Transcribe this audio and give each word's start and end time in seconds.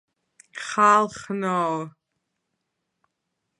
ხალხნოოოოოოოოოოოოოოო 0.65 1.81